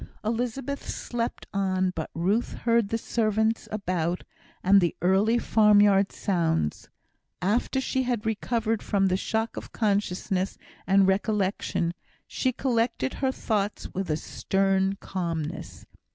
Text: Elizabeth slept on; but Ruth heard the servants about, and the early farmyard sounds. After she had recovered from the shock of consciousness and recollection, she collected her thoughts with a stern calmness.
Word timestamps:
Elizabeth 0.25 0.89
slept 0.89 1.45
on; 1.53 1.91
but 1.95 2.09
Ruth 2.15 2.53
heard 2.53 2.89
the 2.89 2.97
servants 2.97 3.67
about, 3.71 4.23
and 4.63 4.81
the 4.81 4.95
early 4.99 5.37
farmyard 5.37 6.11
sounds. 6.11 6.89
After 7.39 7.79
she 7.79 8.01
had 8.01 8.25
recovered 8.25 8.81
from 8.81 9.09
the 9.09 9.15
shock 9.15 9.57
of 9.57 9.71
consciousness 9.73 10.57
and 10.87 11.07
recollection, 11.07 11.93
she 12.25 12.51
collected 12.51 13.13
her 13.21 13.31
thoughts 13.31 13.93
with 13.93 14.09
a 14.09 14.17
stern 14.17 14.95
calmness. 14.95 15.85